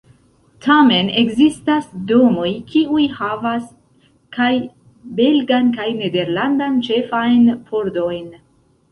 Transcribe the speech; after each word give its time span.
Tamen 0.65 1.09
ekzistas 1.21 1.89
domoj, 2.11 2.47
kiuj 2.71 3.03
havas 3.17 3.67
kaj 4.37 4.47
belgan 5.19 5.69
kaj 5.75 5.85
nederlandan 5.99 6.81
ĉefajn 6.89 7.45
pordojn. 7.69 8.25